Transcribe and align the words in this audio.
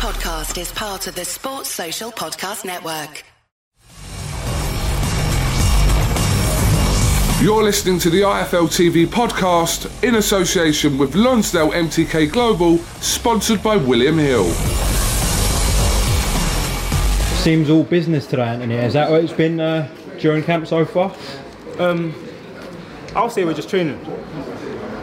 podcast 0.00 0.58
is 0.58 0.72
part 0.72 1.06
of 1.08 1.14
the 1.14 1.26
Sports 1.26 1.68
Social 1.68 2.10
Podcast 2.10 2.64
Network. 2.64 3.22
You're 7.44 7.62
listening 7.62 7.98
to 7.98 8.08
the 8.08 8.22
IFL 8.22 8.68
TV 8.68 9.06
podcast 9.06 10.02
in 10.02 10.14
association 10.14 10.96
with 10.96 11.14
Lonsdale 11.14 11.72
MTK 11.72 12.32
Global, 12.32 12.78
sponsored 12.78 13.62
by 13.62 13.76
William 13.76 14.16
Hill. 14.16 14.44
Seems 17.42 17.68
all 17.68 17.84
business 17.84 18.26
today, 18.26 18.44
Anthony. 18.44 18.76
Is 18.76 18.94
that 18.94 19.10
what 19.10 19.22
it's 19.22 19.34
been 19.34 19.60
uh, 19.60 19.86
during 20.18 20.42
camp 20.42 20.66
so 20.66 20.86
far? 20.86 21.14
I'll 23.14 23.28
say 23.28 23.44
we're 23.44 23.52
just 23.52 23.68
training. 23.68 24.00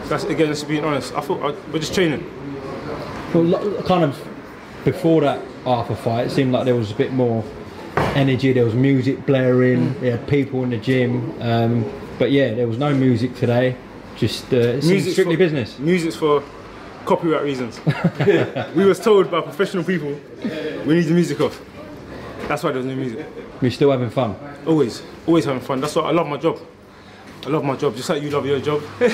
That's 0.06 0.24
again, 0.24 0.48
let's 0.48 0.64
honest. 0.80 1.14
I 1.14 1.20
thought 1.20 1.40
uh, 1.40 1.56
we're 1.72 1.78
just 1.78 1.94
training. 1.94 2.28
Well, 3.32 3.44
lo- 3.44 3.82
kind 3.84 4.02
of 4.02 4.37
before 4.84 5.20
that 5.22 5.42
Arthur 5.66 5.94
fight, 5.94 6.26
it 6.28 6.30
seemed 6.30 6.52
like 6.52 6.64
there 6.64 6.74
was 6.74 6.90
a 6.90 6.94
bit 6.94 7.12
more 7.12 7.44
energy. 8.14 8.52
There 8.52 8.64
was 8.64 8.74
music 8.74 9.26
blaring. 9.26 9.90
Mm. 9.90 10.00
There 10.00 10.16
had 10.16 10.28
people 10.28 10.62
in 10.62 10.70
the 10.70 10.78
gym. 10.78 11.40
Um, 11.40 11.90
but 12.18 12.30
yeah, 12.30 12.54
there 12.54 12.66
was 12.66 12.78
no 12.78 12.94
music 12.94 13.34
today. 13.36 13.76
Just 14.16 14.52
uh, 14.52 14.80
strictly 14.80 15.34
for, 15.34 15.38
business. 15.38 15.78
Music's 15.78 16.16
for 16.16 16.42
copyright 17.04 17.42
reasons. 17.42 17.80
we 18.74 18.84
was 18.84 18.98
told 18.98 19.30
by 19.30 19.40
professional 19.40 19.84
people 19.84 20.18
we 20.84 20.94
need 20.94 21.02
the 21.02 21.14
music 21.14 21.40
off. 21.40 21.60
That's 22.48 22.62
why 22.62 22.70
there 22.70 22.78
was 22.78 22.86
no 22.86 22.96
music. 22.96 23.26
We're 23.60 23.70
still 23.70 23.90
having 23.90 24.10
fun. 24.10 24.36
Always, 24.66 25.02
always 25.26 25.44
having 25.44 25.60
fun. 25.60 25.80
That's 25.80 25.94
why 25.94 26.02
I 26.02 26.12
love 26.12 26.26
my 26.26 26.36
job. 26.36 26.58
I 27.46 27.50
love 27.50 27.64
my 27.64 27.76
job, 27.76 27.94
just 27.96 28.08
like 28.08 28.22
you 28.22 28.30
love 28.30 28.44
your 28.46 28.60
job. 28.60 28.82
You're 29.00 29.10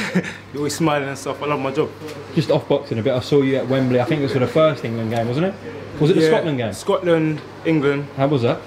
always 0.57 0.75
smiling 0.75 1.09
and 1.09 1.17
stuff. 1.19 1.43
I 1.43 1.47
love 1.47 1.61
my 1.61 1.71
job. 1.73 1.91
Just 2.35 2.51
off 2.51 2.67
boxing 2.69 2.99
a 2.99 3.03
bit. 3.03 3.13
I 3.13 3.21
saw 3.21 3.43
you 3.43 3.57
at 3.57 3.69
Wembley. 3.69 4.01
I 4.01 4.05
think 4.05 4.21
it 4.21 4.25
was 4.25 4.33
for 4.33 4.39
the 4.39 4.47
first 4.47 4.85
England 4.85 5.11
game, 5.11 5.29
wasn't 5.29 5.47
it? 5.47 5.55
Was 6.01 6.11
it 6.11 6.15
the 6.15 6.23
Yeah, 6.23 6.29
Scotland 6.29 6.59
game? 6.59 6.73
Scotland, 6.73 7.41
England. 7.65 8.07
How 8.17 8.27
was 8.27 8.43
that? 8.43 8.61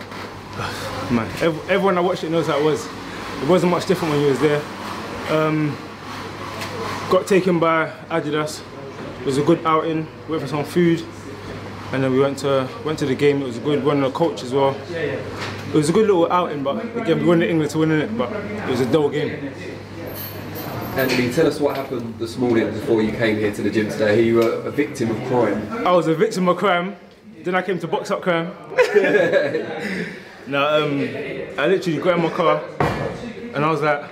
Man, 1.12 1.28
ev- 1.42 1.70
everyone 1.70 1.96
that 1.96 2.04
watched 2.04 2.24
it 2.24 2.30
knows 2.30 2.48
how 2.48 2.60
it 2.60 2.64
was. 2.64 2.86
It 2.86 3.48
wasn't 3.48 3.72
much 3.72 3.86
different 3.88 4.14
when 4.14 4.22
you 4.22 4.28
was 4.30 4.40
there. 4.40 4.62
Um, 5.30 5.76
got 7.10 7.28
taken 7.28 7.60
by 7.60 7.90
Adidas. 8.10 8.62
It 9.22 9.26
was 9.26 9.38
a 9.38 9.44
good 9.44 9.66
outing. 9.66 10.08
Went 10.30 10.42
for 10.42 10.48
some 10.48 10.64
food, 10.64 11.04
and 11.92 12.04
then 12.04 12.12
we 12.14 12.20
went 12.20 12.38
to 12.40 12.68
went 12.86 13.00
to 13.00 13.06
the 13.06 13.16
game. 13.16 13.42
It 13.42 13.46
was 13.46 13.58
a 13.58 13.62
good 13.62 13.84
one. 13.84 14.02
The 14.02 14.12
coach 14.12 14.44
as 14.44 14.54
well. 14.54 14.76
It 15.78 15.82
was 15.82 15.90
a 15.90 15.94
good 15.94 16.08
little 16.08 16.32
outing, 16.32 16.64
but 16.64 16.84
again, 16.98 17.20
we 17.20 17.26
went 17.26 17.42
to 17.42 17.48
England 17.48 17.70
to 17.70 17.78
win 17.78 17.92
it. 17.92 18.18
But 18.18 18.34
it 18.34 18.68
was 18.68 18.80
a 18.80 18.92
dull 18.92 19.10
game. 19.10 19.54
Anthony, 20.96 21.32
tell 21.32 21.46
us 21.46 21.60
what 21.60 21.78
happened 21.78 22.18
this 22.18 22.36
morning 22.36 22.72
before 22.72 23.04
you 23.04 23.12
came 23.12 23.36
here 23.36 23.54
to 23.54 23.62
the 23.62 23.70
gym 23.70 23.88
today. 23.88 24.24
You 24.24 24.38
were 24.38 24.54
a 24.66 24.72
victim 24.72 25.12
of 25.12 25.18
crime. 25.28 25.86
I 25.86 25.92
was 25.92 26.08
a 26.08 26.16
victim 26.16 26.50
of 26.50 26.58
crime. 26.58 26.96
Then 27.44 27.54
I 27.54 27.62
came 27.62 27.78
to 27.78 27.88
box 27.88 28.10
up 28.10 28.24
crime. 28.24 28.48
no, 30.48 30.66
um, 30.66 31.00
I 31.60 31.68
literally 31.68 32.00
got 32.00 32.18
in 32.18 32.24
my 32.24 32.32
car 32.32 32.64
and 33.54 33.64
I 33.64 33.70
was 33.70 33.84
like, 33.84 34.04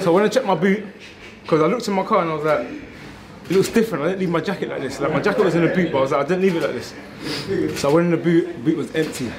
so 0.00 0.12
when 0.12 0.24
I 0.24 0.28
checked 0.28 0.46
my 0.46 0.56
boot, 0.56 0.84
because 1.42 1.62
I 1.62 1.66
looked 1.66 1.86
in 1.86 1.94
my 1.94 2.04
car 2.04 2.22
and 2.22 2.30
I 2.32 2.34
was 2.34 2.44
like, 2.44 2.66
it 3.48 3.56
looks 3.56 3.70
different. 3.70 4.04
I 4.04 4.08
didn't 4.08 4.20
leave 4.20 4.30
my 4.30 4.40
jacket 4.40 4.68
like 4.68 4.82
this. 4.82 5.00
Like 5.00 5.10
my 5.10 5.20
jacket 5.20 5.42
was 5.42 5.54
in 5.54 5.62
the 5.62 5.74
boot, 5.74 5.90
but 5.90 5.98
I 5.98 6.00
was 6.02 6.12
like, 6.12 6.24
I 6.26 6.28
didn't 6.28 6.42
leave 6.42 6.56
it 6.56 6.62
like 6.62 6.72
this. 6.72 7.80
So 7.80 7.90
I 7.90 7.92
went 7.94 8.04
in 8.06 8.10
the 8.10 8.16
boot. 8.18 8.64
Boot 8.64 8.76
was 8.76 8.94
empty, 8.94 9.32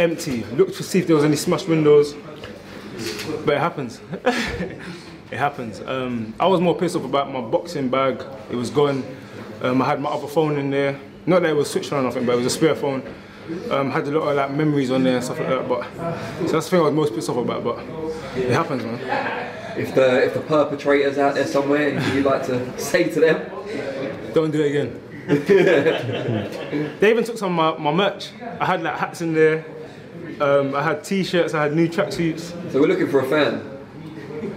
empty. 0.00 0.44
Looked 0.54 0.74
to 0.76 0.82
see 0.82 1.00
if 1.00 1.06
there 1.06 1.16
was 1.16 1.24
any 1.24 1.36
smashed 1.36 1.66
windows, 1.66 2.14
but 3.44 3.54
it 3.54 3.58
happens. 3.60 4.00
it 4.24 5.36
happens. 5.36 5.80
Um, 5.80 6.34
I 6.38 6.46
was 6.46 6.60
more 6.60 6.76
pissed 6.76 6.94
off 6.94 7.04
about 7.04 7.32
my 7.32 7.40
boxing 7.40 7.88
bag. 7.88 8.22
It 8.48 8.56
was 8.56 8.70
gone. 8.70 9.04
Um, 9.62 9.82
I 9.82 9.86
had 9.86 10.00
my 10.00 10.10
other 10.10 10.28
phone 10.28 10.56
in 10.56 10.70
there. 10.70 10.98
Not 11.26 11.42
that 11.42 11.50
it 11.50 11.56
was 11.56 11.68
switched 11.68 11.92
on 11.92 12.00
or 12.00 12.02
nothing, 12.02 12.24
but 12.24 12.32
it 12.32 12.36
was 12.36 12.46
a 12.46 12.50
spare 12.50 12.76
phone. 12.76 13.02
Um, 13.70 13.90
had 13.90 14.06
a 14.06 14.10
lot 14.12 14.28
of 14.28 14.36
like 14.36 14.52
memories 14.52 14.92
on 14.92 15.02
there 15.02 15.16
and 15.16 15.24
stuff 15.24 15.40
like 15.40 15.48
that. 15.48 15.68
But 15.68 15.82
so 16.46 16.52
that's 16.52 16.66
the 16.66 16.70
thing 16.70 16.80
I 16.80 16.84
was 16.84 16.94
most 16.94 17.14
pissed 17.14 17.28
off 17.28 17.36
about. 17.38 17.64
But 17.64 17.78
it 18.38 18.52
happens, 18.52 18.84
man. 18.84 19.49
If 19.76 19.94
the 19.94 20.24
if 20.24 20.34
the 20.34 20.40
perpetrators 20.40 21.18
out 21.18 21.34
there 21.34 21.46
somewhere, 21.46 21.90
anything 21.90 22.16
you'd 22.16 22.24
like 22.26 22.44
to 22.46 22.78
say 22.78 23.08
to 23.10 23.20
them? 23.20 23.50
Don't 24.34 24.50
do 24.50 24.60
it 24.62 24.70
again. 24.70 25.00
they 27.00 27.10
even 27.10 27.24
took 27.24 27.38
some 27.38 27.58
of 27.58 27.78
my, 27.78 27.90
my 27.92 27.96
merch. 27.96 28.30
I 28.58 28.64
had 28.66 28.82
like 28.82 28.96
hats 28.98 29.20
in 29.20 29.34
there. 29.34 29.64
Um, 30.40 30.74
I 30.74 30.82
had 30.82 31.04
t-shirts. 31.04 31.54
I 31.54 31.62
had 31.62 31.74
new 31.74 31.88
tracksuits. 31.88 32.52
So 32.72 32.80
we're 32.80 32.86
looking 32.88 33.08
for 33.08 33.20
a 33.20 33.28
fan. 33.28 33.78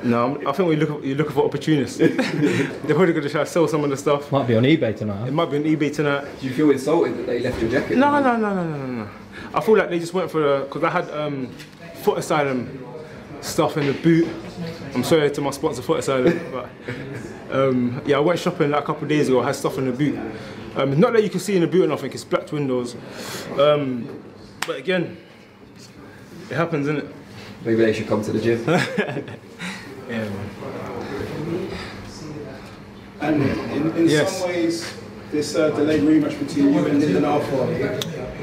No, 0.04 0.24
I'm- 0.36 0.48
I 0.48 0.52
think 0.52 0.70
we're 0.70 0.78
looking, 0.78 1.04
you're 1.04 1.18
looking 1.18 1.34
for 1.34 1.44
opportunists. 1.46 1.98
They're 1.98 2.10
probably 2.96 3.14
going 3.14 3.24
to 3.24 3.30
try 3.30 3.44
to 3.44 3.46
sell 3.46 3.68
some 3.68 3.84
of 3.84 3.90
the 3.90 3.98
stuff. 3.98 4.32
Might 4.32 4.48
be 4.48 4.56
on 4.56 4.64
eBay 4.64 4.96
tonight. 4.96 5.28
It 5.28 5.32
might 5.34 5.52
be 5.52 5.58
on 5.58 5.64
eBay 5.64 5.94
tonight. 5.94 6.26
Do 6.40 6.48
you 6.48 6.54
feel 6.54 6.72
insulted 6.72 7.18
that 7.18 7.26
they 7.28 7.40
left 7.42 7.62
your 7.62 7.70
jacket? 7.72 7.98
No, 7.98 8.20
no, 8.20 8.38
no, 8.38 8.54
no, 8.54 8.64
no, 8.64 8.78
no, 8.78 8.86
no. 9.04 9.10
I 9.54 9.62
feel 9.62 9.78
like 9.78 9.90
they 9.90 10.00
just 10.00 10.14
went 10.14 10.32
for 10.32 10.40
the 10.40 10.60
because 10.66 10.84
I 10.84 10.90
had 10.90 11.10
um, 11.12 11.48
Foot 12.04 12.18
Asylum 12.20 12.86
stuff 13.44 13.78
in 13.78 13.88
the 13.88 13.94
boot. 13.94 14.28
I'm 14.96 15.04
sorry 15.04 15.30
to 15.32 15.42
my 15.42 15.52
sponsor, 15.52 15.82
Foot 15.82 16.00
Asylum, 16.00 16.40
but 16.52 16.70
um, 17.52 18.02
yeah, 18.06 18.18
I 18.18 18.20
went 18.20 18.40
shopping 18.40 18.72
like 18.72 18.84
a 18.84 18.86
couple 18.86 19.04
of 19.04 19.10
days 19.10 19.28
ago. 19.28 19.42
I 19.42 19.46
had 19.48 19.56
stuff 19.56 19.78
in 19.78 19.86
the 19.86 19.92
boot. 19.92 20.18
Um, 20.76 21.00
not 21.00 21.14
that 21.14 21.24
you 21.24 21.30
can 21.30 21.40
see 21.40 21.56
in 21.56 21.62
the 21.62 21.68
boot 21.68 21.84
or 21.86 21.88
nothing. 21.88 22.12
It's 22.12 22.24
black 22.24 22.52
windows. 22.52 22.96
Um, 23.60 24.08
but 24.66 24.78
again, 24.78 25.18
it 26.50 26.56
happens, 26.56 26.88
isn't 26.88 26.98
it? 27.06 27.16
Maybe 27.64 27.78
they 27.78 27.94
should 27.94 28.08
come 28.08 28.22
to 28.24 28.32
the 28.32 28.40
gym. 28.42 28.64
Yeah, 30.10 30.28
man. 30.30 31.70
And 33.22 33.42
in, 33.72 33.96
in 33.98 34.08
Yes. 34.10 34.40
some 34.40 34.50
ways, 34.50 34.94
this 35.32 35.56
uh, 35.56 35.70
delayed 35.70 36.02
rematch 36.02 36.38
between 36.46 36.74
you 36.74 36.86
and 36.86 37.00
Lyndon 37.00 37.24
Arthur, 37.24 37.72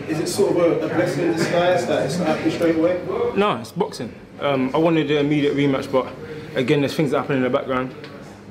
is 0.09 0.19
it 0.21 0.27
sort 0.27 0.53
of 0.53 0.57
a, 0.57 0.87
a 0.87 0.89
blessing 0.89 1.27
in 1.27 1.33
disguise 1.35 1.87
that 1.87 2.07
it's 2.07 2.17
not 2.19 2.29
happening 2.29 2.55
straight 2.55 2.77
away? 2.77 2.99
No, 3.37 3.57
it's 3.59 3.73
boxing. 3.73 4.15
Um, 4.41 4.75
I 4.75 4.79
wanted 4.79 5.09
the 5.09 5.19
immediate 5.19 5.55
rematch, 5.55 5.91
but 5.93 6.13
again, 6.55 6.81
there's 6.81 6.95
things 6.95 7.11
that 7.11 7.21
happen 7.21 7.37
in 7.37 7.43
the 7.43 7.51
background. 7.51 7.95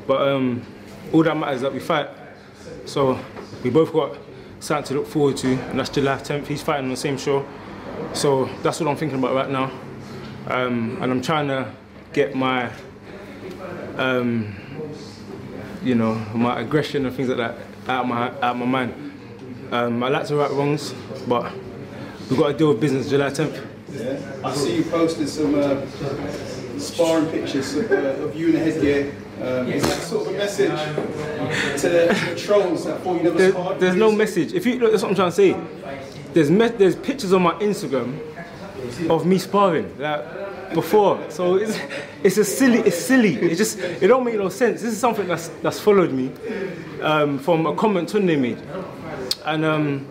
But 0.05 0.27
um, 0.27 0.61
all 1.11 1.23
that 1.23 1.35
matters 1.35 1.57
is 1.57 1.61
that 1.63 1.73
we 1.73 1.79
fight. 1.79 2.09
So 2.85 3.19
we 3.63 3.69
both 3.69 3.91
got 3.91 4.17
something 4.59 4.85
to 4.85 4.93
look 4.95 5.07
forward 5.07 5.37
to, 5.37 5.47
and 5.47 5.79
that's 5.79 5.89
July 5.89 6.17
10th. 6.17 6.47
He's 6.47 6.61
fighting 6.61 6.85
on 6.85 6.91
the 6.91 6.97
same 6.97 7.17
show. 7.17 7.45
So 8.13 8.45
that's 8.61 8.79
what 8.79 8.87
I'm 8.89 8.97
thinking 8.97 9.17
about 9.19 9.33
right 9.33 9.49
now. 9.49 9.71
Um, 10.47 10.97
and 11.01 11.11
I'm 11.11 11.21
trying 11.21 11.47
to 11.47 11.71
get 12.13 12.35
my, 12.35 12.71
um, 13.97 14.55
you 15.83 15.95
know, 15.95 16.15
my 16.33 16.59
aggression 16.59 17.05
and 17.05 17.15
things 17.15 17.29
like 17.29 17.37
that 17.37 17.57
out 17.87 18.03
of 18.03 18.09
my, 18.09 18.27
out 18.27 18.43
of 18.43 18.57
my 18.57 18.65
mind. 18.65 19.11
Um, 19.71 20.03
I 20.03 20.09
like 20.09 20.27
to 20.27 20.35
right 20.35 20.51
wrongs, 20.51 20.93
but 21.27 21.51
we've 22.29 22.39
got 22.39 22.47
to 22.49 22.57
deal 22.57 22.69
with 22.69 22.79
business 22.79 23.09
July 23.09 23.29
10th. 23.29 23.68
I 24.43 24.53
see 24.53 24.77
you 24.77 24.83
posted 24.83 25.27
some 25.27 25.55
uh, 25.55 25.85
sparring 26.77 27.29
pictures 27.31 27.75
of, 27.75 27.91
uh, 27.91 27.95
of 27.95 28.35
you 28.35 28.47
in 28.47 28.53
the 28.53 28.59
headgear. 28.59 29.13
Um, 29.41 29.71
is 29.71 29.83
that 29.83 30.01
sort 30.01 30.27
of 30.27 30.35
a 30.35 30.37
message 30.37 30.69
to 31.81 31.89
the, 31.89 32.35
trolls 32.37 32.85
that 32.85 33.01
thought 33.01 33.17
you 33.17 33.23
never 33.23 33.37
There- 33.37 33.51
sparred? 33.51 33.79
there's 33.79 33.95
no 33.95 34.11
message. 34.11 34.53
If 34.53 34.65
you 34.65 34.79
look, 34.79 34.91
that's 34.91 35.01
what 35.03 35.09
I'm 35.09 35.15
trying 35.15 35.31
to 35.31 35.35
say. 35.35 35.55
There's 36.33 36.49
there's 36.77 36.95
pictures 36.95 37.33
on 37.33 37.41
my 37.41 37.53
Instagram 37.53 38.19
of 39.09 39.25
me 39.25 39.37
sparring 39.37 39.97
like 39.97 40.73
before. 40.73 41.19
So 41.29 41.55
it's 41.55 41.79
it's 42.23 42.37
a 42.37 42.43
silly. 42.45 42.79
It's 42.79 42.97
silly. 42.97 43.35
It 43.35 43.55
just 43.55 43.79
it 43.79 44.07
don't 44.07 44.23
make 44.23 44.35
no 44.35 44.49
sense. 44.49 44.81
This 44.81 44.91
is 44.93 44.99
something 44.99 45.27
that's 45.27 45.47
that's 45.63 45.79
followed 45.79 46.11
me 46.11 46.31
um, 47.01 47.39
from 47.39 47.65
a 47.65 47.75
comment 47.75 48.09
Tunde 48.09 48.37
made, 48.39 48.61
and 49.45 49.65
um, 49.65 50.05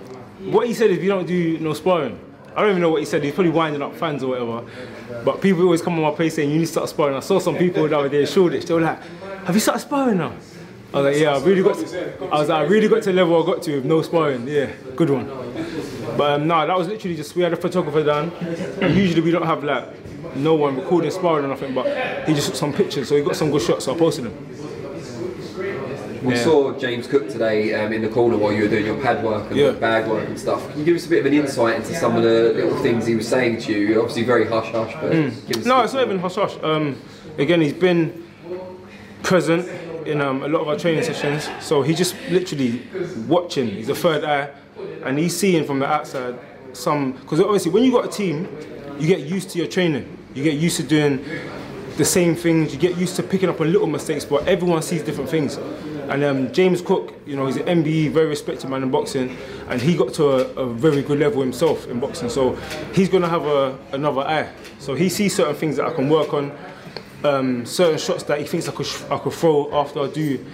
what 0.50 0.66
he 0.66 0.74
said 0.74 0.90
is 0.90 0.98
you 0.98 1.08
don't 1.08 1.26
do 1.26 1.58
no 1.58 1.74
sparring. 1.74 2.18
I 2.58 2.62
don't 2.62 2.70
even 2.70 2.82
know 2.82 2.90
what 2.90 2.98
he 2.98 3.06
said. 3.06 3.22
He's 3.22 3.34
probably 3.34 3.52
winding 3.52 3.82
up 3.82 3.94
fans 3.94 4.24
or 4.24 4.30
whatever. 4.30 4.68
But 5.24 5.40
people 5.40 5.62
always 5.62 5.80
come 5.80 5.94
on 5.94 6.00
my 6.02 6.10
page 6.10 6.32
saying 6.32 6.50
you 6.50 6.58
need 6.58 6.64
to 6.64 6.72
start 6.72 6.88
sparring. 6.88 7.14
I 7.14 7.20
saw 7.20 7.38
some 7.38 7.56
people 7.56 7.86
the 7.88 7.96
other 7.96 8.08
day 8.08 8.22
in 8.22 8.26
Shoreditch. 8.26 8.64
They 8.64 8.74
were 8.74 8.80
like, 8.80 9.00
"Have 9.44 9.54
you 9.54 9.60
started 9.60 9.78
sparring 9.78 10.18
now?" 10.18 10.32
I 10.92 11.00
was 11.00 11.04
like, 11.04 11.22
"Yeah, 11.22 11.36
I 11.36 11.40
really 11.44 11.62
got." 11.62 11.78
To, 11.78 12.24
I 12.24 12.40
was 12.40 12.48
like, 12.48 12.58
"I 12.58 12.62
really 12.62 12.88
got 12.88 13.04
to 13.04 13.10
the 13.10 13.12
level 13.12 13.40
I 13.40 13.46
got 13.46 13.62
to 13.62 13.76
with 13.76 13.84
no 13.84 14.02
sparring." 14.02 14.48
Yeah, 14.48 14.72
good 14.96 15.08
one. 15.08 15.26
But 16.16 16.32
um, 16.32 16.48
no, 16.48 16.66
that 16.66 16.76
was 16.76 16.88
literally 16.88 17.14
just 17.14 17.36
we 17.36 17.44
had 17.44 17.52
a 17.52 17.56
photographer 17.56 18.02
down. 18.02 18.32
Usually 18.82 19.20
we 19.20 19.30
don't 19.30 19.46
have 19.46 19.62
like 19.62 20.34
no 20.34 20.56
one 20.56 20.74
recording 20.74 21.12
sparring 21.12 21.44
or 21.44 21.48
nothing, 21.48 21.74
but 21.74 21.86
he 22.26 22.34
just 22.34 22.48
took 22.48 22.56
some 22.56 22.72
pictures, 22.72 23.08
so 23.08 23.14
he 23.14 23.22
got 23.22 23.36
some 23.36 23.52
good 23.52 23.62
shots, 23.62 23.84
so 23.84 23.94
I 23.94 23.98
posted 23.98 24.24
them. 24.24 24.57
We 26.22 26.34
Yeah. 26.34 26.44
saw 26.44 26.72
James 26.78 27.06
Cook 27.06 27.28
today 27.28 27.74
um, 27.74 27.92
in 27.92 28.02
the 28.02 28.08
corner 28.08 28.36
while 28.36 28.52
you 28.52 28.62
were 28.64 28.68
doing 28.68 28.86
your 28.86 28.96
pad 28.96 29.22
work 29.24 29.48
and 29.50 29.56
Yeah. 29.58 29.70
bag 29.72 30.06
work 30.08 30.26
and 30.28 30.38
stuff. 30.38 30.68
Can 30.70 30.80
you 30.80 30.84
give 30.84 30.96
us 30.96 31.06
a 31.06 31.08
bit 31.08 31.20
of 31.20 31.26
an 31.26 31.32
insight 31.34 31.76
into 31.76 31.94
some 31.94 32.16
of 32.16 32.22
the 32.22 32.52
little 32.54 32.76
things 32.78 33.06
he 33.06 33.14
was 33.14 33.28
saying 33.28 33.58
to 33.62 33.72
you? 33.72 33.98
Obviously 34.00 34.24
very 34.24 34.46
hush 34.46 34.72
hush, 34.72 34.94
but 35.00 35.12
give 35.12 35.58
us 35.58 35.62
Hmm. 35.62 35.68
No, 35.68 35.82
it's 35.82 35.92
not 35.94 36.02
even 36.04 36.18
hush 36.18 36.34
hush. 36.34 36.56
Um, 36.62 36.96
again, 37.38 37.60
he's 37.60 37.72
been 37.72 38.12
present 39.22 39.68
in 40.06 40.20
um, 40.20 40.42
a 40.42 40.48
lot 40.48 40.62
of 40.62 40.68
our 40.68 40.76
training 40.76 41.02
sessions, 41.04 41.48
so 41.60 41.82
he's 41.82 41.98
just 41.98 42.14
literally 42.30 42.82
watching. 43.28 43.68
He's 43.68 43.88
a 43.88 43.94
third 43.94 44.24
eye, 44.24 44.48
and 45.04 45.18
he's 45.18 45.36
seeing 45.36 45.64
from 45.64 45.78
the 45.80 45.86
outside 45.86 46.34
some. 46.72 47.12
Because 47.12 47.40
obviously, 47.40 47.70
when 47.70 47.84
you 47.84 47.92
got 47.92 48.04
a 48.06 48.08
team, 48.08 48.48
you 48.98 49.06
get 49.06 49.20
used 49.20 49.50
to 49.50 49.58
your 49.58 49.66
training. 49.68 50.04
You 50.34 50.42
get 50.42 50.54
used 50.54 50.76
to 50.78 50.82
doing 50.82 51.20
the 51.96 52.04
same 52.04 52.34
things. 52.34 52.72
You 52.72 52.78
get 52.78 52.96
used 52.96 53.16
to 53.16 53.22
picking 53.22 53.48
up 53.48 53.60
on 53.60 53.70
little 53.72 53.86
mistakes, 53.88 54.24
but 54.24 54.46
everyone 54.48 54.82
sees 54.82 55.02
different 55.02 55.28
things. 55.30 55.58
And 56.08 56.24
um, 56.24 56.52
James 56.52 56.80
Cook, 56.80 57.14
you 57.26 57.36
know, 57.36 57.46
he's 57.46 57.56
an 57.56 57.82
MBE, 57.84 58.10
very 58.10 58.26
respected 58.26 58.68
man 58.70 58.82
in 58.82 58.90
boxing, 58.90 59.36
and 59.68 59.80
he 59.80 59.96
got 59.96 60.14
to 60.14 60.30
a, 60.58 60.62
a 60.62 60.66
very 60.66 61.02
good 61.02 61.18
level 61.18 61.42
himself 61.42 61.86
in 61.88 62.00
boxing. 62.00 62.30
So 62.30 62.56
he's 62.94 63.08
going 63.08 63.22
to 63.22 63.28
have 63.28 63.44
a, 63.44 63.78
another 63.92 64.22
eye. 64.22 64.48
So 64.78 64.94
he 64.94 65.08
sees 65.08 65.34
certain 65.36 65.54
things 65.54 65.76
that 65.76 65.86
I 65.86 65.92
can 65.92 66.08
work 66.08 66.32
on, 66.32 66.50
um, 67.24 67.66
certain 67.66 67.98
shots 67.98 68.22
that 68.24 68.38
he 68.38 68.46
thinks 68.46 68.68
I 68.68 68.72
could 68.72 68.86
sh- 68.86 69.02
I 69.10 69.18
could 69.18 69.32
throw 69.32 69.70
after 69.78 70.00
I 70.00 70.08
do 70.08 70.44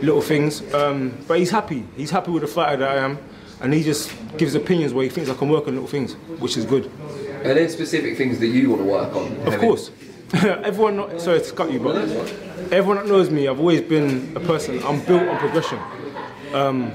little 0.00 0.22
things. 0.22 0.62
Um, 0.72 1.12
but 1.28 1.38
he's 1.38 1.50
happy. 1.50 1.84
He's 1.96 2.10
happy 2.10 2.30
with 2.30 2.42
the 2.42 2.48
fighter 2.48 2.78
that 2.78 2.90
I 2.96 3.00
am, 3.04 3.18
and 3.60 3.74
he 3.74 3.82
just 3.82 4.12
gives 4.38 4.54
opinions 4.54 4.94
where 4.94 5.04
he 5.04 5.10
thinks 5.10 5.28
I 5.28 5.34
can 5.34 5.48
work 5.48 5.66
on 5.66 5.74
little 5.74 5.88
things, 5.88 6.14
which 6.38 6.56
is 6.56 6.64
good. 6.64 6.90
Are 7.44 7.54
there 7.54 7.68
specific 7.68 8.16
things 8.16 8.38
that 8.38 8.46
you 8.46 8.70
want 8.70 8.82
to 8.82 8.88
work 8.88 9.14
on? 9.16 9.52
Of 9.52 9.58
course. 9.60 9.90
everyone, 10.64 10.96
know, 10.96 11.18
sorry 11.18 11.42
to 11.42 11.52
cut 11.52 11.70
you, 11.70 11.78
but 11.78 11.94
everyone 12.72 12.96
that 12.96 13.06
knows 13.06 13.28
me, 13.28 13.48
I've 13.48 13.58
always 13.58 13.82
been 13.82 14.34
a 14.34 14.40
person. 14.40 14.82
I'm 14.82 15.04
built 15.04 15.28
on 15.28 15.38
progression. 15.38 15.78
Um, 16.54 16.90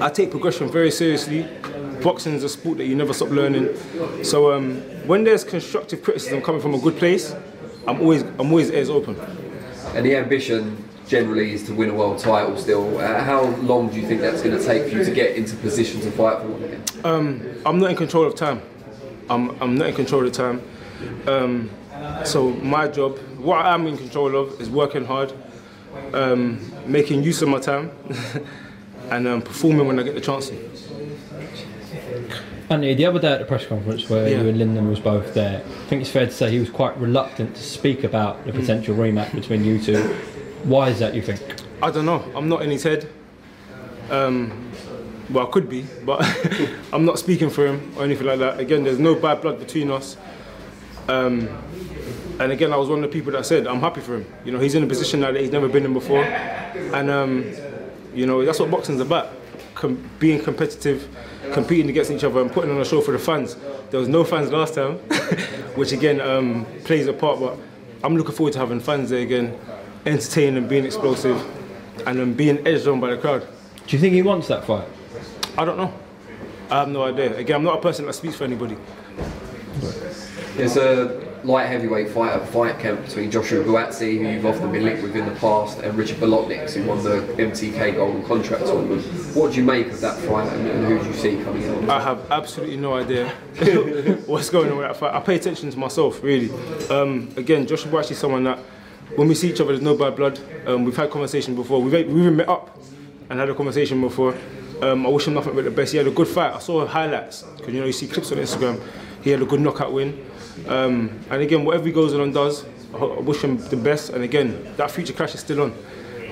I 0.00 0.08
take 0.08 0.30
progression 0.30 0.70
very 0.70 0.90
seriously. 0.90 1.46
Boxing 2.02 2.32
is 2.32 2.44
a 2.44 2.48
sport 2.48 2.78
that 2.78 2.86
you 2.86 2.94
never 2.94 3.12
stop 3.12 3.28
learning. 3.28 3.76
So 4.24 4.52
um, 4.52 4.76
when 5.06 5.24
there's 5.24 5.44
constructive 5.44 6.02
criticism 6.02 6.40
coming 6.40 6.62
from 6.62 6.72
a 6.72 6.78
good 6.78 6.96
place, 6.96 7.34
I'm 7.86 8.00
always 8.00 8.22
I'm 8.22 8.50
always 8.50 8.70
ears 8.70 8.88
open. 8.88 9.20
And 9.94 10.06
the 10.06 10.16
ambition 10.16 10.82
generally 11.06 11.52
is 11.52 11.64
to 11.64 11.74
win 11.74 11.90
a 11.90 11.94
world 11.94 12.18
title 12.18 12.56
still. 12.56 12.98
Uh, 12.98 13.22
how 13.24 13.44
long 13.56 13.90
do 13.90 14.00
you 14.00 14.06
think 14.06 14.22
that's 14.22 14.40
going 14.42 14.56
to 14.56 14.64
take 14.64 14.84
for 14.84 14.96
you 14.98 15.04
to 15.04 15.10
get 15.10 15.36
into 15.36 15.54
position 15.56 16.00
to 16.00 16.10
fight 16.12 16.40
for 16.40 16.48
one 16.48 16.62
again? 16.62 16.82
Um, 17.04 17.42
I'm 17.66 17.78
not 17.78 17.90
in 17.90 17.96
control 17.96 18.24
of 18.24 18.34
time. 18.34 18.62
I'm, 19.28 19.50
I'm 19.60 19.74
not 19.74 19.88
in 19.88 19.94
control 19.94 20.26
of 20.26 20.32
time. 20.32 20.62
Um, 21.26 21.70
so 22.24 22.50
my 22.50 22.88
job, 22.88 23.18
what 23.38 23.64
I'm 23.64 23.86
in 23.86 23.96
control 23.96 24.36
of, 24.36 24.60
is 24.60 24.68
working 24.70 25.04
hard, 25.04 25.32
um, 26.12 26.58
making 26.86 27.22
use 27.22 27.42
of 27.42 27.48
my 27.48 27.58
time, 27.60 27.90
and 29.10 29.26
um, 29.26 29.42
performing 29.42 29.86
when 29.86 29.98
I 29.98 30.02
get 30.02 30.14
the 30.14 30.20
chance 30.20 30.48
to. 30.50 30.56
Anthony, 32.70 32.94
the 32.94 33.06
other 33.06 33.18
day 33.18 33.32
at 33.32 33.38
the 33.38 33.46
press 33.46 33.64
conference 33.66 34.10
where 34.10 34.28
Yeah. 34.28 34.42
you 34.42 34.48
and 34.48 34.58
Lyndon 34.58 34.88
was 34.90 35.00
both 35.00 35.32
there, 35.32 35.62
I 35.64 35.88
think 35.88 36.02
it's 36.02 36.10
fair 36.10 36.26
to 36.26 36.32
say 36.32 36.50
he 36.50 36.58
was 36.58 36.68
quite 36.68 36.96
reluctant 36.98 37.54
to 37.56 37.62
speak 37.62 38.04
about 38.04 38.42
Mm. 38.42 38.44
the 38.46 38.52
potential 38.60 38.94
rematch 38.94 39.34
between 39.34 39.64
you 39.64 39.78
two. 39.78 40.02
Why 40.64 40.90
is 40.90 40.98
that, 40.98 41.14
you 41.14 41.22
think? 41.22 41.40
I 41.82 41.90
don't 41.90 42.04
know. 42.04 42.22
I'm 42.36 42.48
not 42.48 42.62
in 42.62 42.70
his 42.70 42.82
head. 42.82 43.08
Um, 44.10 44.70
well, 45.30 45.46
I 45.46 45.50
could 45.50 45.68
be, 45.68 45.86
but 46.04 46.20
I'm 46.92 47.04
not 47.06 47.18
speaking 47.18 47.48
for 47.48 47.66
him 47.66 47.90
or 47.96 48.04
anything 48.04 48.26
like 48.26 48.38
that. 48.40 48.60
Again, 48.60 48.84
there's 48.84 48.98
no 48.98 49.14
bad 49.14 49.40
blood 49.40 49.58
between 49.58 49.90
us. 49.90 50.16
Um, 51.08 51.48
and 52.38 52.52
again, 52.52 52.72
I 52.72 52.76
was 52.76 52.88
one 52.88 53.02
of 53.02 53.10
the 53.10 53.18
people 53.18 53.32
that 53.32 53.46
said 53.46 53.66
I'm 53.66 53.80
happy 53.80 54.00
for 54.00 54.16
him. 54.16 54.26
You 54.44 54.52
know, 54.52 54.60
he's 54.60 54.74
in 54.74 54.82
a 54.82 54.86
position 54.86 55.20
now 55.20 55.32
that 55.32 55.40
he's 55.40 55.50
never 55.50 55.68
been 55.68 55.84
in 55.84 55.92
before, 55.92 56.22
and 56.22 57.10
um, 57.10 57.52
you 58.14 58.26
know 58.26 58.44
that's 58.44 58.60
what 58.60 58.70
boxing's 58.70 59.00
about: 59.00 59.30
Com- 59.74 60.08
being 60.18 60.40
competitive, 60.40 61.08
competing 61.52 61.88
against 61.88 62.10
each 62.10 62.24
other, 62.24 62.40
and 62.40 62.52
putting 62.52 62.70
on 62.70 62.80
a 62.80 62.84
show 62.84 63.00
for 63.00 63.12
the 63.12 63.18
fans. 63.18 63.56
There 63.90 63.98
was 63.98 64.08
no 64.08 64.22
fans 64.22 64.52
last 64.52 64.74
time, 64.74 64.96
which 65.74 65.92
again 65.92 66.20
um, 66.20 66.66
plays 66.84 67.06
a 67.06 67.12
part. 67.12 67.40
But 67.40 67.58
I'm 68.04 68.16
looking 68.16 68.34
forward 68.34 68.52
to 68.52 68.58
having 68.60 68.78
fans 68.78 69.10
there 69.10 69.22
again, 69.22 69.58
entertaining 70.06 70.58
and 70.58 70.68
being 70.68 70.84
explosive, 70.84 71.42
and 72.06 72.20
um, 72.20 72.34
being 72.34 72.64
edged 72.66 72.86
on 72.86 73.00
by 73.00 73.10
the 73.10 73.16
crowd. 73.16 73.48
Do 73.86 73.96
you 73.96 74.00
think 74.00 74.14
he 74.14 74.22
wants 74.22 74.48
that 74.48 74.64
fight? 74.64 74.86
I 75.56 75.64
don't 75.64 75.78
know. 75.78 75.92
I 76.70 76.80
have 76.80 76.88
no 76.88 77.02
idea. 77.02 77.34
Again, 77.36 77.56
I'm 77.56 77.64
not 77.64 77.78
a 77.78 77.80
person 77.80 78.04
that 78.06 78.12
speaks 78.12 78.36
for 78.36 78.44
anybody. 78.44 78.76
There's 80.58 80.76
a 80.76 81.24
light 81.44 81.66
heavyweight 81.66 82.08
fighter 82.08 82.44
fight 82.46 82.80
camp 82.80 83.04
between 83.04 83.30
Joshua 83.30 83.62
Buatsi, 83.62 84.18
who 84.18 84.26
you've 84.26 84.44
often 84.44 84.72
been 84.72 84.84
linked 84.84 85.04
with 85.04 85.14
in 85.14 85.24
the 85.24 85.34
past, 85.36 85.78
and 85.78 85.96
Richard 85.96 86.16
Bolotniks, 86.16 86.72
who 86.72 86.82
won 86.82 87.00
the 87.04 87.20
MTK 87.40 87.94
Golden 87.94 88.24
Contract 88.24 88.66
Tournament. 88.66 89.04
What 89.36 89.52
do 89.52 89.58
you 89.58 89.62
make 89.62 89.86
of 89.86 90.00
that 90.00 90.18
fight, 90.18 90.52
and, 90.52 90.66
and 90.66 90.84
who 90.84 90.98
do 90.98 91.04
you 91.06 91.14
see 91.14 91.40
coming 91.44 91.64
out? 91.68 91.88
I 91.88 92.02
have 92.02 92.28
absolutely 92.32 92.76
no 92.76 92.94
idea 92.94 93.28
what's 94.26 94.50
going 94.50 94.68
on 94.72 94.78
with 94.78 94.88
that 94.88 94.96
fight. 94.96 95.14
I 95.14 95.20
pay 95.20 95.36
attention 95.36 95.70
to 95.70 95.78
myself, 95.78 96.24
really. 96.24 96.50
Um, 96.90 97.32
again, 97.36 97.64
Joshua 97.64 97.92
Buatsi 97.92 98.10
is 98.10 98.18
someone 98.18 98.42
that, 98.42 98.58
when 99.14 99.28
we 99.28 99.36
see 99.36 99.50
each 99.50 99.60
other, 99.60 99.70
there's 99.70 99.80
no 99.80 99.96
bad 99.96 100.16
blood. 100.16 100.40
Um, 100.66 100.84
we've 100.84 100.96
had 100.96 101.08
conversation 101.08 101.54
before. 101.54 101.80
We've, 101.80 101.92
we've 101.92 102.18
even 102.18 102.34
met 102.34 102.48
up 102.48 102.76
and 103.30 103.38
had 103.38 103.48
a 103.48 103.54
conversation 103.54 104.00
before. 104.00 104.36
Um, 104.82 105.06
I 105.06 105.08
wish 105.08 105.28
him 105.28 105.34
nothing 105.34 105.54
but 105.54 105.62
the 105.62 105.70
best. 105.70 105.92
He 105.92 105.98
had 105.98 106.08
a 106.08 106.10
good 106.10 106.26
fight. 106.26 106.52
I 106.52 106.58
saw 106.58 106.84
highlights 106.84 107.42
because 107.42 107.72
you 107.72 107.78
know 107.78 107.86
you 107.86 107.92
see 107.92 108.08
clips 108.08 108.32
on 108.32 108.38
Instagram. 108.38 108.82
He 109.22 109.30
had 109.30 109.40
a 109.40 109.46
good 109.46 109.60
knockout 109.60 109.92
win. 109.92 110.27
Um, 110.66 111.18
and 111.30 111.42
again, 111.42 111.64
whatever 111.64 111.86
he 111.86 111.92
goes 111.92 112.14
on 112.14 112.20
and 112.20 112.34
does, 112.34 112.64
I, 112.94 113.04
wish 113.04 113.42
him 113.42 113.58
the 113.68 113.76
best. 113.76 114.10
And 114.10 114.24
again, 114.24 114.74
that 114.76 114.90
future 114.90 115.12
clash 115.12 115.34
is 115.34 115.40
still 115.40 115.62
on. 115.62 115.70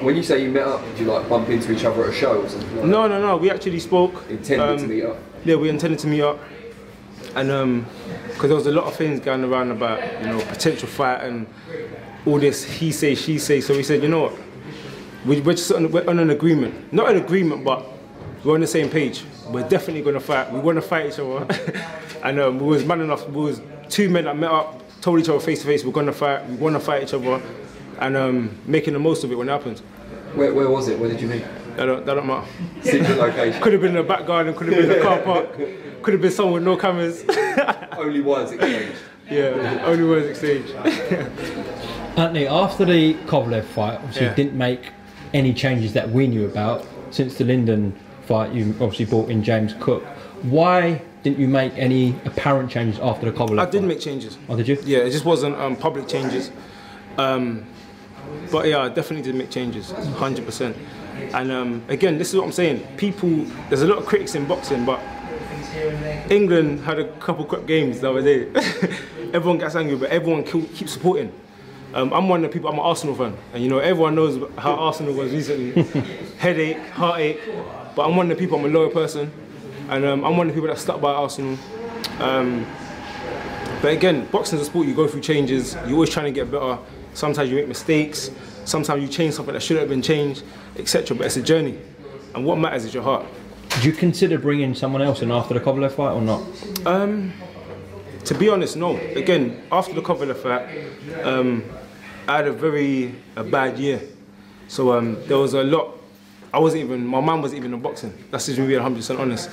When 0.01 0.15
you 0.17 0.23
say 0.23 0.43
you 0.43 0.51
met 0.51 0.67
up, 0.67 0.83
did 0.85 1.01
you 1.01 1.07
like 1.07 1.29
bump 1.29 1.49
into 1.49 1.73
each 1.73 1.85
other 1.85 2.05
at 2.05 2.11
a 2.11 2.13
show 2.13 2.43
or 2.43 2.49
something? 2.49 2.77
Like 2.77 2.87
No, 2.87 3.07
no, 3.09 3.21
no. 3.21 3.37
We 3.37 3.51
actually 3.51 3.81
spoke. 3.81 4.25
Intended 4.29 4.79
to 4.79 4.85
Um, 4.85 4.89
meet 4.89 5.05
up. 5.05 5.17
Yeah, 5.45 5.57
we 5.57 5.69
intended 5.69 5.99
to 6.01 6.07
meet 6.07 6.23
up, 6.23 6.39
and 7.37 7.87
because 8.29 8.49
there 8.49 8.57
was 8.57 8.67
a 8.67 8.73
lot 8.73 8.85
of 8.85 8.97
things 8.97 9.21
going 9.21 9.45
around 9.45 9.71
about 9.71 10.01
you 10.21 10.27
know 10.29 10.41
potential 10.41 10.89
fight 10.89 11.23
and 11.23 11.47
all 12.27 12.39
this 12.41 12.65
he 12.65 12.91
say 12.91 13.15
she 13.15 13.39
say. 13.39 13.61
So 13.61 13.75
we 13.75 13.85
said, 13.85 14.03
you 14.03 14.09
know 14.09 14.23
what, 14.23 14.33
we, 15.25 15.41
we're 15.41 15.55
just 15.55 15.71
on, 15.71 15.91
we're 15.93 16.09
on 16.11 16.19
an 16.19 16.31
agreement, 16.31 16.93
not 16.93 17.11
an 17.11 17.17
agreement, 17.19 17.65
but 17.65 17.87
we're 18.45 18.55
on 18.55 18.61
the 18.61 18.67
same 18.67 18.91
page. 18.91 19.23
We're 19.49 19.69
definitely 19.69 20.03
going 20.03 20.15
to 20.15 20.21
fight. 20.21 20.53
We 20.53 20.59
want 20.59 20.77
to 20.77 20.83
fight 20.83 21.07
each 21.07 21.19
other, 21.19 21.47
and 22.25 22.39
um, 22.41 22.59
we 22.59 22.67
was 22.67 22.85
man 22.85 23.01
enough. 23.01 23.29
We 23.29 23.43
was 23.43 23.61
two 23.89 24.09
men 24.09 24.25
that 24.25 24.37
met 24.37 24.51
up, 24.51 24.83
told 25.01 25.21
each 25.21 25.29
other 25.29 25.41
face 25.41 25.61
to 25.61 25.67
face, 25.67 25.85
we're 25.85 25.93
going 25.93 26.07
to 26.07 26.13
fight. 26.13 26.47
We 26.49 26.57
want 26.57 26.75
to 26.75 26.81
fight 26.81 27.03
each 27.05 27.15
other, 27.15 27.41
and 28.01 28.17
um, 28.17 28.59
making 28.67 28.95
the 28.95 28.99
most 28.99 29.23
of 29.25 29.31
it 29.31 29.37
when 29.37 29.49
it 29.49 29.53
happens. 29.53 29.81
Where, 30.35 30.53
where 30.53 30.69
was 30.69 30.89
it? 30.89 30.99
Where 30.99 31.09
did 31.09 31.21
you 31.21 31.29
meet? 31.29 31.45
That 31.77 31.87
don't, 31.87 32.05
that 32.07 32.15
don't 32.15 32.27
matter. 32.27 32.47
Secret 32.83 33.17
location. 33.19 33.63
Could 33.63 33.73
have 33.73 33.83
been 33.83 33.91
in 33.97 33.97
the 33.97 34.03
back 34.03 34.27
garden, 34.27 34.55
could 34.55 34.67
have 34.69 34.77
been 34.77 34.91
in 34.91 34.99
the 34.99 35.05
car 35.05 35.19
park, 35.21 35.53
could 36.03 36.13
have 36.15 36.23
been 36.23 36.33
someone 36.33 36.55
with 36.55 36.65
no 36.65 36.77
cameras. 36.77 37.25
Only 37.97 38.21
words 38.21 38.53
exchanged. 38.53 38.99
Yeah, 39.31 39.83
only 39.85 40.05
words 40.05 40.27
exchanged. 40.27 40.73
Anthony, 42.17 42.47
after 42.47 42.85
the 42.85 43.15
Kovalev 43.27 43.65
fight, 43.65 43.97
obviously 43.97 44.27
Yeah. 44.27 44.35
didn't 44.35 44.57
make 44.57 44.91
any 45.35 45.53
changes 45.53 45.93
that 45.93 46.11
we 46.11 46.27
knew 46.27 46.47
about. 46.47 46.87
Since 47.11 47.37
the 47.39 47.45
Lyndon 47.45 47.95
fight, 48.27 48.53
you 48.53 48.71
obviously 48.81 49.05
brought 49.05 49.31
in 49.31 49.43
James 49.43 49.75
Cook. 49.81 50.05
Why 50.43 51.03
didn't 51.23 51.39
you 51.39 51.49
make 51.49 51.73
any 51.77 52.15
apparent 52.25 52.71
changes 52.71 53.01
after 53.01 53.31
the 53.31 53.37
Kovalev 53.37 53.59
I 53.59 53.65
fight? 53.65 53.73
did 53.73 53.85
make 53.85 54.01
changes. 54.01 54.39
Oh, 54.49 54.57
did 54.57 54.69
you? 54.69 54.79
Yeah, 54.85 54.99
it 54.99 55.11
just 55.11 55.25
wasn't 55.25 55.57
um, 55.57 55.77
public 55.77 56.09
changes. 56.09 56.51
Um, 57.19 57.65
but 58.51 58.67
yeah, 58.67 58.81
I 58.81 58.89
definitely 58.89 59.23
did 59.23 59.35
make 59.35 59.51
changes, 59.51 59.93
100%. 59.93 60.77
And 61.33 61.51
um, 61.51 61.83
again, 61.89 62.19
this 62.19 62.31
is 62.31 62.37
what 62.37 62.45
I'm 62.45 62.53
saying. 62.53 62.87
People, 62.97 63.45
there's 63.69 63.83
a 63.83 63.87
lot 63.87 63.99
of 63.99 64.07
critics 64.07 64.35
in 64.35 64.47
boxing, 64.47 64.85
but 64.85 65.01
England 66.31 66.81
had 66.81 66.99
a 66.99 67.09
couple 67.19 67.45
crap 67.45 67.67
games 67.67 68.01
the 68.01 68.11
other 68.11 68.23
day. 68.23 68.51
everyone 69.33 69.59
gets 69.59 69.75
angry, 69.77 69.97
but 69.97 70.11
everyone 70.11 70.45
keeps 70.45 70.93
supporting. 70.93 71.33
Um, 71.95 72.13
I'm 72.13 72.29
one 72.29 72.45
of 72.45 72.51
the 72.51 72.53
people. 72.53 72.69
I'm 72.69 72.77
an 72.79 72.85
Arsenal 72.85 73.15
fan, 73.15 73.37
and 73.55 73.63
you 73.63 73.71
know 73.71 73.79
everyone 73.79 74.15
knows 74.15 74.39
how 74.59 74.75
Arsenal 74.75 75.15
was 75.15 75.33
recently. 75.33 75.83
Headache, 76.39 76.79
heartache. 76.91 77.41
But 77.97 78.07
I'm 78.07 78.15
one 78.15 78.31
of 78.31 78.37
the 78.37 78.41
people. 78.41 78.59
I'm 78.59 78.65
a 78.67 78.69
loyal 78.69 78.91
person, 78.91 79.33
and 79.89 80.05
um, 80.05 80.23
I'm 80.23 80.37
one 80.37 80.49
of 80.49 80.55
the 80.55 80.61
people 80.61 80.73
that 80.73 80.79
stuck 80.79 81.01
by 81.01 81.13
Arsenal. 81.13 81.59
Um, 82.21 82.67
but 83.81 83.93
again, 83.93 84.27
boxing 84.27 84.59
is 84.59 84.63
a 84.63 84.71
sport. 84.71 84.87
You 84.87 84.95
go 84.95 85.09
through 85.09 85.23
changes. 85.23 85.75
You're 85.87 85.95
always 85.95 86.11
trying 86.11 86.27
to 86.27 86.33
get 86.33 86.51
better. 86.51 86.79
Sometimes 87.15 87.49
you 87.49 87.57
make 87.57 87.69
mistakes. 87.69 88.31
Sometimes 88.67 89.03
you 89.03 89.09
change 89.09 89.33
something 89.33 89.55
that 89.55 89.63
should 89.63 89.79
have 89.79 89.89
been 89.89 90.03
changed, 90.03 90.45
etc. 90.77 91.17
But 91.17 91.27
it's 91.27 91.39
a 91.39 91.43
journey, 91.43 91.79
and 92.35 92.45
what 92.45 92.59
matters 92.59 92.85
is 92.85 92.93
your 92.93 93.03
heart. 93.03 93.25
Did 93.71 93.85
you 93.85 93.93
consider 93.93 94.39
bringing 94.39 94.75
someone 94.75 95.01
else 95.01 95.23
in 95.23 95.31
after 95.31 95.55
the 95.55 95.61
Kovalev 95.61 95.93
fight 95.93 96.13
or 96.13 96.21
not? 96.21 96.43
To 98.27 98.35
be 98.35 98.51
honest, 98.51 98.77
no. 98.77 98.97
Again, 98.97 99.63
after 99.73 99.95
the 99.95 100.03
Kovalev 100.03 100.37
fight, 100.37 101.25
um, 101.25 101.65
I 102.29 102.37
had 102.37 102.47
a 102.47 102.53
very 102.53 103.15
a 103.37 103.45
bad 103.45 103.79
year. 103.79 104.03
So 104.69 104.93
um, 104.93 105.17
there 105.29 105.39
was 105.39 105.55
a 105.55 105.63
lot. 105.63 105.96
I 106.57 106.59
wasn't 106.59 106.85
even. 106.85 107.07
My 107.07 107.21
mind 107.21 107.43
wasn't 107.43 107.59
even 107.59 107.75
on 107.75 107.83
boxing. 107.83 108.15
That's 108.31 108.47
just 108.47 108.59
me 108.59 108.67
being 108.67 108.81
100% 108.81 109.19
honest. 109.19 109.51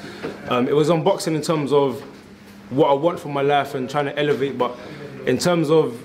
Um, 0.48 0.70
it 0.70 0.74
was 0.74 0.90
on 0.90 1.04
boxing 1.04 1.36
in 1.36 1.42
terms 1.42 1.74
of 1.74 2.00
what 2.70 2.90
I 2.90 2.94
want 2.94 3.20
for 3.20 3.28
my 3.28 3.42
life 3.42 3.76
and 3.76 3.90
trying 3.90 4.06
to 4.06 4.18
elevate, 4.18 4.58
but 4.58 4.74
in 5.26 5.38
terms 5.38 5.70
of 5.70 6.00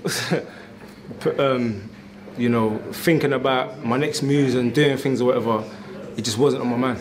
um, 1.39 1.89
you 2.37 2.49
know 2.49 2.79
thinking 2.91 3.33
about 3.33 3.85
my 3.85 3.97
next 3.97 4.23
moves 4.23 4.57
and 4.57 4.75
doing 4.75 4.97
things 4.97 5.21
or 5.21 5.27
whatever, 5.27 5.63
it 6.17 6.23
just 6.23 6.37
wasn't 6.37 6.63
on 6.63 6.69
my 6.69 6.77
mind. 6.77 7.01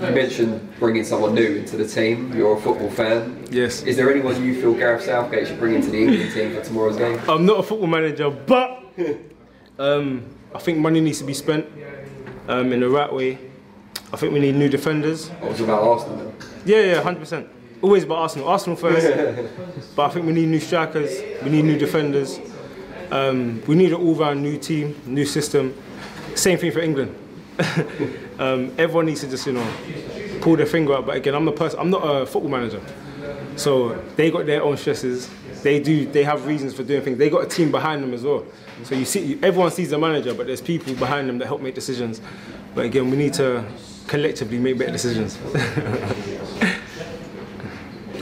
You 0.00 0.10
mentioned 0.10 0.68
bringing 0.80 1.04
someone 1.04 1.32
new 1.32 1.58
into 1.58 1.76
the 1.76 1.86
team. 1.86 2.36
You're 2.36 2.56
a 2.56 2.60
football 2.60 2.90
fan. 2.90 3.46
Yes. 3.52 3.84
Is 3.84 3.96
there 3.96 4.10
anyone 4.10 4.44
you 4.44 4.60
feel 4.60 4.74
Gareth 4.74 5.04
Southgate 5.04 5.46
should 5.46 5.60
bring 5.60 5.76
into 5.76 5.90
the 5.90 6.02
England 6.02 6.32
team 6.32 6.56
for 6.56 6.60
tomorrow's 6.60 6.96
game? 6.96 7.20
I'm 7.28 7.46
not 7.46 7.60
a 7.60 7.62
football 7.62 7.86
manager, 7.86 8.30
but 8.30 8.82
um, 9.78 10.26
I 10.52 10.58
think 10.58 10.78
money 10.78 11.00
needs 11.00 11.18
to 11.18 11.24
be 11.24 11.34
spent 11.34 11.66
um, 12.50 12.72
in 12.72 12.80
the 12.80 12.88
right 12.88 13.12
way. 13.12 13.38
I 14.12 14.16
think 14.16 14.32
we 14.32 14.40
need 14.40 14.56
new 14.56 14.68
defenders. 14.68 15.30
I 15.42 15.46
was 15.46 15.60
about 15.60 15.82
Arsenal. 15.82 16.16
then. 16.16 16.34
Yeah, 16.66 16.80
yeah, 16.80 17.02
hundred 17.02 17.20
percent. 17.20 17.48
Always 17.80 18.04
about 18.04 18.18
Arsenal. 18.18 18.48
Arsenal 18.48 18.76
first. 18.76 19.06
but 19.96 20.06
I 20.06 20.10
think 20.10 20.26
we 20.26 20.32
need 20.32 20.48
new 20.48 20.60
strikers. 20.60 21.22
We 21.42 21.50
need 21.50 21.64
new 21.64 21.78
defenders. 21.78 22.40
Um, 23.10 23.62
we 23.66 23.74
need 23.74 23.92
an 23.92 24.00
all-round 24.00 24.42
new 24.42 24.58
team, 24.58 25.00
new 25.06 25.24
system. 25.24 25.74
Same 26.34 26.58
thing 26.58 26.72
for 26.72 26.80
England. 26.80 27.16
um, 28.38 28.72
everyone 28.78 29.06
needs 29.06 29.20
to 29.20 29.28
just 29.28 29.46
you 29.46 29.52
know 29.52 29.72
pull 30.40 30.56
their 30.56 30.66
finger 30.66 30.94
out. 30.94 31.06
But 31.06 31.16
again, 31.16 31.34
I'm 31.34 31.44
the 31.44 31.52
person. 31.52 31.78
I'm 31.78 31.90
not 31.90 32.02
a 32.02 32.26
football 32.26 32.50
manager, 32.50 32.82
so 33.56 33.94
they 34.16 34.30
got 34.30 34.46
their 34.46 34.62
own 34.62 34.76
stresses. 34.76 35.30
They 35.62 35.80
do. 35.80 36.06
They 36.06 36.24
have 36.24 36.46
reasons 36.46 36.74
for 36.74 36.82
doing 36.82 37.02
things. 37.02 37.18
They 37.18 37.30
got 37.30 37.44
a 37.44 37.48
team 37.48 37.70
behind 37.70 38.02
them 38.02 38.14
as 38.14 38.22
well. 38.22 38.44
So 38.84 38.94
you 38.94 39.04
see, 39.04 39.38
everyone 39.42 39.70
sees 39.70 39.90
the 39.90 39.98
manager, 39.98 40.32
but 40.34 40.46
there's 40.46 40.62
people 40.62 40.94
behind 40.94 41.28
them 41.28 41.38
that 41.38 41.46
help 41.46 41.60
make 41.60 41.74
decisions. 41.74 42.20
But 42.74 42.86
again, 42.86 43.10
we 43.10 43.16
need 43.16 43.34
to 43.34 43.64
collectively 44.06 44.58
make 44.58 44.78
better 44.78 44.92
decisions. 44.92 45.38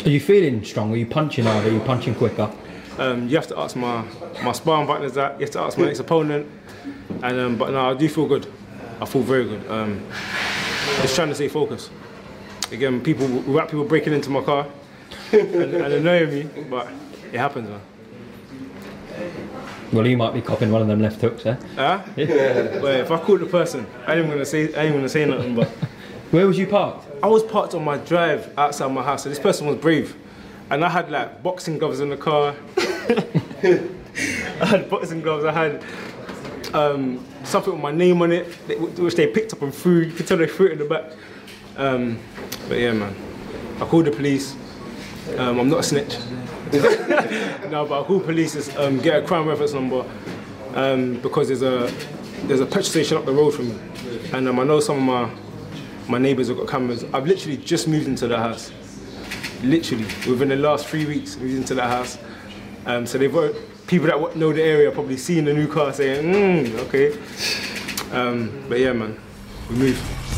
Are 0.04 0.10
you 0.10 0.20
feeling 0.20 0.64
strong? 0.64 0.92
Are 0.92 0.96
you 0.96 1.06
punching 1.06 1.44
harder? 1.44 1.68
Are 1.68 1.72
you 1.72 1.80
punching 1.80 2.14
quicker? 2.14 2.50
Um, 2.98 3.28
you 3.28 3.36
have 3.36 3.46
to 3.48 3.58
ask 3.58 3.76
my 3.76 4.04
my 4.42 4.52
sparring 4.52 4.86
partners 4.86 5.14
that. 5.14 5.34
You 5.38 5.46
have 5.46 5.50
to 5.50 5.60
ask 5.60 5.78
my 5.78 5.84
next 5.86 6.00
opponent. 6.00 6.46
And 7.22 7.38
um, 7.38 7.56
but 7.56 7.70
no, 7.70 7.90
I 7.90 7.94
do 7.94 8.08
feel 8.08 8.26
good. 8.26 8.46
I 9.00 9.04
feel 9.04 9.22
very 9.22 9.44
good. 9.44 9.70
Um, 9.70 10.00
just 11.02 11.14
trying 11.14 11.28
to 11.28 11.34
stay 11.34 11.48
focused. 11.48 11.90
Again, 12.72 13.00
people 13.00 13.26
without 13.28 13.68
people 13.68 13.84
breaking 13.84 14.12
into 14.12 14.30
my 14.30 14.42
car 14.42 14.66
and, 15.32 15.54
and 15.54 15.94
annoying 15.94 16.30
me, 16.30 16.64
but 16.68 16.88
it 17.32 17.38
happens, 17.38 17.68
man. 17.68 17.80
Well, 19.92 20.06
you 20.06 20.16
might 20.16 20.34
be 20.34 20.42
copping 20.42 20.70
one 20.70 20.82
of 20.82 20.88
them 20.88 21.00
left 21.00 21.20
hooks, 21.20 21.46
eh? 21.46 21.56
Huh? 21.74 22.02
But 22.14 22.94
if 23.00 23.10
I 23.10 23.18
caught 23.18 23.40
the 23.40 23.46
person, 23.46 23.86
I 24.06 24.16
ain't 24.16 24.28
gonna 24.28 24.44
say 24.44 24.74
I 24.74 24.84
ain't 24.84 24.94
gonna 24.94 25.08
say 25.08 25.24
nothing. 25.24 25.54
But 25.54 25.68
Where 26.30 26.46
was 26.46 26.58
you 26.58 26.66
parked? 26.66 27.06
I 27.22 27.26
was 27.26 27.42
parked 27.42 27.74
on 27.74 27.82
my 27.84 27.96
drive 27.96 28.52
outside 28.58 28.92
my 28.92 29.02
house, 29.02 29.22
so 29.22 29.30
this 29.30 29.38
person 29.38 29.66
was 29.66 29.76
brave, 29.76 30.14
and 30.68 30.84
I 30.84 30.90
had 30.90 31.10
like 31.10 31.42
boxing 31.42 31.78
gloves 31.78 32.00
in 32.00 32.10
the 32.10 32.18
car. 32.18 32.54
I 32.76 34.66
had 34.66 34.90
boxing 34.90 35.22
gloves. 35.22 35.46
I 35.46 35.52
had 35.52 35.84
um, 36.74 37.24
something 37.44 37.72
with 37.72 37.82
my 37.82 37.92
name 37.92 38.20
on 38.20 38.32
it, 38.32 38.46
which 38.98 39.14
they 39.14 39.26
picked 39.26 39.54
up 39.54 39.62
and 39.62 39.74
threw. 39.74 40.00
You 40.00 40.12
could 40.12 40.26
tell 40.26 40.36
they 40.36 40.46
threw 40.46 40.66
it 40.66 40.72
in 40.72 40.78
the 40.80 40.84
back. 40.84 41.12
Um, 41.78 42.18
but 42.68 42.78
yeah, 42.78 42.92
man, 42.92 43.16
I 43.80 43.86
called 43.86 44.04
the 44.04 44.10
police. 44.10 44.54
Um, 45.36 45.60
I'm 45.60 45.68
not 45.68 45.80
a 45.80 45.82
snitch. 45.82 46.18
no, 46.72 47.86
but 47.88 48.02
I 48.02 48.04
called 48.04 48.24
police 48.24 48.52
to 48.52 48.86
um, 48.86 48.98
get 48.98 49.22
a 49.22 49.26
crime 49.26 49.46
reference 49.46 49.72
number 49.72 50.04
um, 50.74 51.20
because 51.20 51.48
there's 51.48 51.62
a 51.62 51.92
there's 52.46 52.60
a 52.60 52.66
petrol 52.66 52.84
station 52.84 53.16
up 53.16 53.24
the 53.24 53.32
road 53.32 53.52
from 53.52 53.68
me, 53.68 53.78
and 54.32 54.48
um, 54.48 54.60
I 54.60 54.64
know 54.64 54.80
some 54.80 54.96
of 54.96 55.02
my 55.02 55.30
my 56.08 56.18
neighbours 56.18 56.48
have 56.48 56.56
got 56.56 56.68
cameras. 56.68 57.04
I've 57.12 57.26
literally 57.26 57.56
just 57.56 57.88
moved 57.88 58.06
into 58.06 58.26
the 58.28 58.36
house. 58.36 58.72
Literally 59.62 60.04
within 60.28 60.48
the 60.48 60.56
last 60.56 60.86
three 60.86 61.04
weeks, 61.04 61.36
moved 61.36 61.56
into 61.56 61.74
that 61.74 61.88
house. 61.88 62.18
Um, 62.86 63.06
so 63.06 63.18
they've 63.18 63.32
got 63.32 63.54
people 63.86 64.06
that 64.06 64.36
know 64.36 64.52
the 64.52 64.62
area 64.62 64.90
probably 64.90 65.16
seeing 65.16 65.44
the 65.44 65.54
new 65.54 65.66
car 65.66 65.92
saying, 65.92 66.32
mm, 66.32 66.74
okay. 66.86 67.18
Um, 68.12 68.64
but 68.68 68.78
yeah, 68.78 68.92
man, 68.92 69.18
we 69.68 69.76
move. 69.76 70.37